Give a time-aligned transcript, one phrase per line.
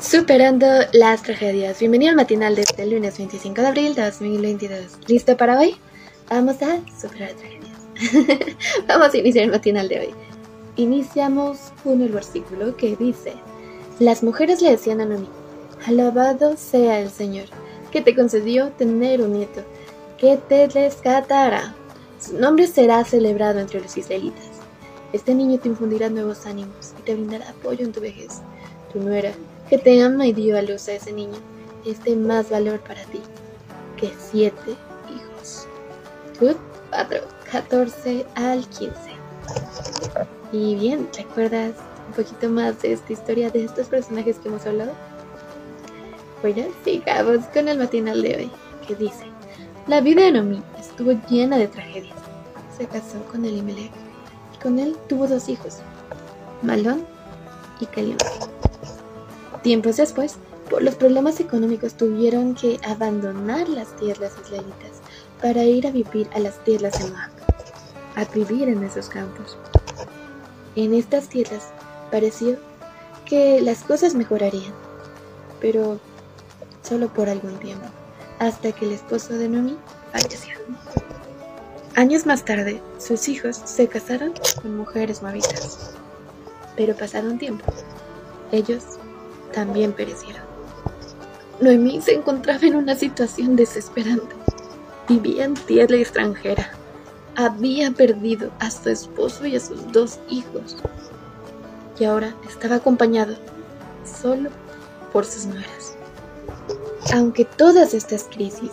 [0.00, 1.78] Superando las tragedias.
[1.78, 4.98] Bienvenido al matinal de este lunes 25 de abril de 2022.
[5.06, 5.76] ¿Listo para hoy?
[6.28, 8.56] Vamos a superar tragedias.
[8.88, 10.14] Vamos a iniciar el matinal de hoy.
[10.76, 13.34] Iniciamos con el versículo que dice:
[14.00, 15.28] Las mujeres le decían a Noemí:
[15.86, 17.46] Alabado sea el Señor,
[17.92, 19.62] que te concedió tener un nieto,
[20.18, 21.72] que te rescatará.
[22.20, 24.44] Su nombre será celebrado entre los israelitas.
[25.12, 28.40] Este niño te infundirá nuevos ánimos y te brindará apoyo en tu vejez.
[28.92, 29.32] Tu nuera
[29.68, 31.38] que te ama y dio a luz a ese niño
[31.84, 33.20] es de más valor para ti
[33.96, 34.76] que siete
[35.08, 35.66] hijos.
[36.38, 38.94] 4, 14 al 15.
[40.52, 41.72] Y bien, ¿recuerdas
[42.08, 44.92] un poquito más de esta historia de estos personajes que hemos hablado?
[46.42, 48.50] Bueno, sigamos con el matinal de hoy,
[48.86, 49.24] que dice,
[49.86, 52.16] la vida de Nomi estuvo llena de tragedias.
[52.76, 53.92] Se casó con Elimelech
[54.54, 55.78] y con él tuvo dos hijos,
[56.62, 57.04] Malón
[57.80, 58.18] y Calión.
[59.64, 60.36] Tiempos después,
[60.68, 65.00] por los problemas económicos tuvieron que abandonar las tierras israelitas
[65.40, 67.30] para ir a vivir a las tierras de Moab,
[68.14, 69.56] a vivir en esos campos.
[70.76, 71.70] En estas tierras
[72.10, 72.58] pareció
[73.24, 74.74] que las cosas mejorarían,
[75.62, 75.98] pero
[76.82, 77.86] solo por algún tiempo,
[78.40, 79.78] hasta que el esposo de Noemi
[80.12, 80.58] falleció.
[81.94, 85.94] Años más tarde, sus hijos se casaron con mujeres moabitas,
[86.76, 87.64] pero pasado un tiempo,
[88.52, 88.84] ellos
[89.54, 90.42] también perecieron.
[91.60, 94.34] Noemí se encontraba en una situación desesperante.
[95.08, 96.70] Vivía en tierra extranjera.
[97.36, 100.76] Había perdido a su esposo y a sus dos hijos.
[101.98, 103.36] Y ahora estaba acompañado
[104.04, 104.50] solo
[105.12, 105.94] por sus nueras.
[107.14, 108.72] Aunque todas estas crisis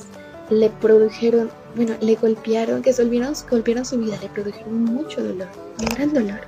[0.50, 5.48] le produjeron, bueno, le golpearon, que golpearon, golpearon su vida, le produjeron mucho dolor,
[5.80, 6.42] un gran dolor.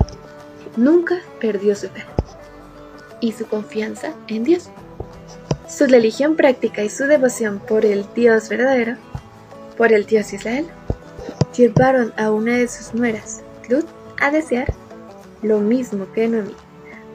[0.75, 2.03] Nunca perdió su fe
[3.23, 4.65] y su confianza en Dios.
[5.67, 8.97] Su religión práctica y su devoción por el Dios verdadero,
[9.77, 10.67] por el Dios Israel,
[11.55, 13.85] llevaron a una de sus nueras, Ruth,
[14.19, 14.73] a desear
[15.41, 16.53] lo mismo que Noemí,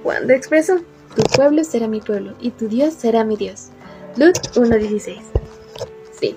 [0.02, 0.78] cuando expresó,
[1.14, 3.66] tu pueblo será mi pueblo y tu Dios será mi Dios.
[4.16, 5.20] Ruth 1.16.
[6.18, 6.36] Sí,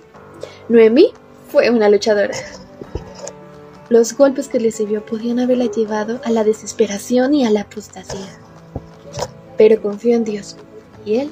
[0.68, 1.14] Noemí
[1.50, 2.36] fue una luchadora.
[3.88, 8.41] Los golpes que recibió podían haberla llevado a la desesperación y a la apostasía
[9.62, 10.56] pero confió en Dios
[11.06, 11.32] y Él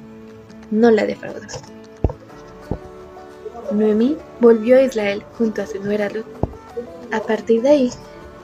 [0.70, 1.42] no la defraudó.
[3.72, 6.28] Noemí volvió a Israel junto a su nuera Ruth.
[7.12, 7.90] A partir de ahí,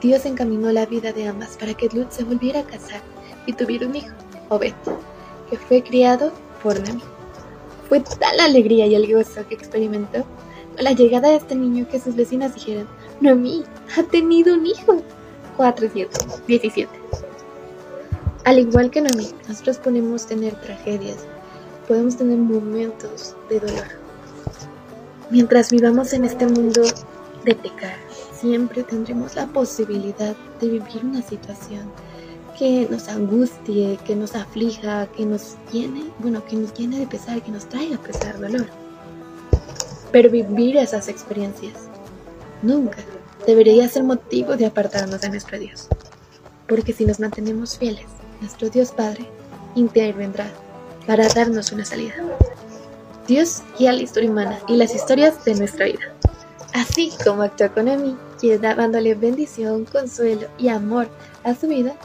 [0.02, 3.00] Dios encaminó la vida de ambas para que Ruth se volviera a casar
[3.46, 4.12] y tuviera un hijo,
[4.48, 4.74] Obed,
[5.48, 6.32] que fue criado
[6.64, 7.04] por Noemí.
[7.88, 10.24] Fue tal la alegría y el gozo que experimentó
[10.74, 12.88] con la llegada de este niño que sus vecinas dijeron,
[13.20, 13.62] Noemí
[13.96, 15.00] ha tenido un hijo.
[15.56, 15.88] 4,
[16.48, 16.88] 17.
[18.46, 21.16] Al igual que Noemí, nosotros podemos tener tragedias,
[21.88, 23.88] podemos tener momentos de dolor.
[25.30, 26.82] Mientras vivamos en este mundo
[27.44, 27.96] de pecar,
[28.40, 31.90] siempre tendremos la posibilidad de vivir una situación
[32.56, 37.42] que nos angustie, que nos aflija, que nos llene, bueno, que nos llene de pesar,
[37.42, 38.68] que nos traiga pesar, dolor.
[40.12, 41.74] Pero vivir esas experiencias
[42.62, 42.98] nunca
[43.44, 45.88] debería ser motivo de apartarnos de nuestro Dios.
[46.68, 48.06] Porque si nos mantenemos fieles,
[48.40, 49.26] nuestro Dios Padre
[49.74, 50.50] intervendrá
[51.06, 52.14] para darnos una salida.
[53.26, 56.14] Dios guía la historia humana y las historias de nuestra vida.
[56.74, 58.16] Así como actuó con Emi,
[58.60, 61.08] dándole bendición, consuelo y amor
[61.44, 61.96] a su vida,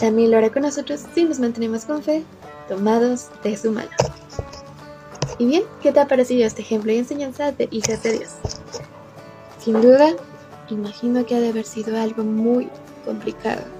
[0.00, 2.24] también lo hará con nosotros si nos mantenemos con fe,
[2.68, 3.90] tomados de su mano.
[5.38, 8.30] Y bien, ¿qué te ha parecido este ejemplo y enseñanza de hijas de Dios?
[9.62, 10.14] Sin duda,
[10.70, 12.68] imagino que ha de haber sido algo muy
[13.04, 13.75] complicado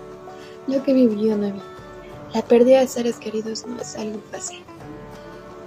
[0.67, 1.61] lo que vivió Noemi.
[2.35, 4.63] La pérdida de seres queridos no es algo fácil.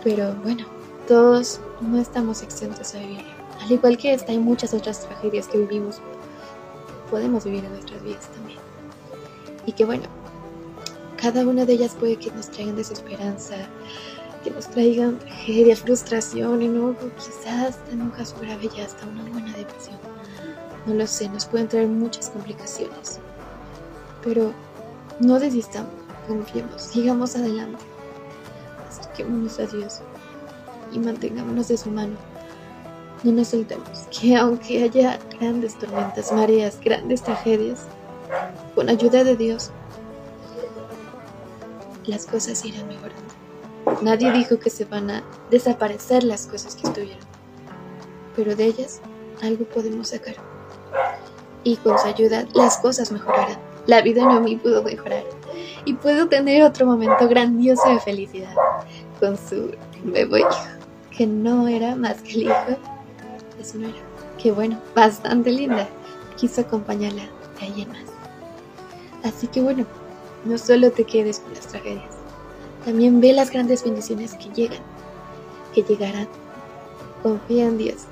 [0.03, 0.65] Pero bueno,
[1.07, 3.25] todos no estamos exentos a vivir.
[3.61, 6.00] Al igual que esta, hay muchas otras tragedias que vivimos,
[7.09, 8.59] podemos vivir en nuestras vidas también.
[9.65, 10.03] Y que bueno,
[11.21, 13.56] cada una de ellas puede que nos traigan desesperanza,
[14.44, 19.56] que nos traigan tragedia, frustración, enojo, quizás en un caso grave ya hasta una buena
[19.57, 19.97] depresión.
[20.85, 23.19] No lo sé, nos pueden traer muchas complicaciones.
[24.24, 24.53] Pero
[25.19, 25.92] no desistamos,
[26.27, 27.83] confiemos, sigamos adelante.
[28.88, 30.00] Acerquémonos a Dios
[30.92, 32.16] y mantengámonos de su mano.
[33.24, 37.81] No nos soltemos, que aunque haya grandes tormentas, mareas, grandes tragedias,
[38.75, 39.71] con ayuda de Dios,
[42.06, 43.22] las cosas irán mejorando.
[44.01, 47.25] Nadie dijo que se van a desaparecer las cosas que estuvieron,
[48.36, 49.01] pero de ellas
[49.42, 50.36] algo podemos sacar.
[51.65, 55.24] Y con su ayuda las cosas mejorarán la vida no me pudo mejorar.
[55.86, 58.53] y puedo tener otro momento grandioso de felicidad
[59.19, 59.71] con su
[60.03, 60.50] nuevo hijo,
[61.09, 62.77] que no era más que el hijo
[63.57, 63.97] de su nuera.
[64.38, 65.88] Que bueno, bastante linda.
[66.38, 67.24] Quiso acompañarla
[67.59, 68.03] de ahí en más.
[69.24, 69.86] Así que bueno,
[70.45, 72.15] no solo te quedes con las tragedias,
[72.86, 74.83] también ve las grandes bendiciones que llegan,
[75.74, 76.27] que llegarán.
[77.24, 78.03] Confía en Dios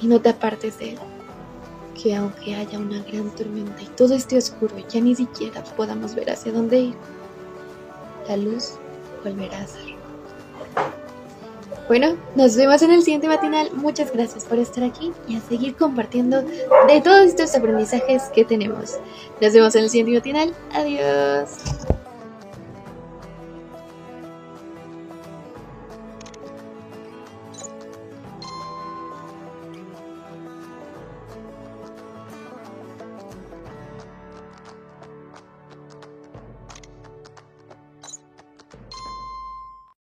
[0.00, 0.98] y no te apartes de Él.
[2.00, 6.30] Que aunque haya una gran tormenta y todo esté oscuro ya ni siquiera podamos ver
[6.30, 6.94] hacia dónde ir,
[8.28, 8.74] la luz
[9.24, 9.96] volverá a salir.
[11.88, 13.70] Bueno, nos vemos en el siguiente matinal.
[13.72, 18.98] Muchas gracias por estar aquí y a seguir compartiendo de todos estos aprendizajes que tenemos.
[19.40, 20.54] Nos vemos en el siguiente matinal.
[20.74, 21.95] Adiós.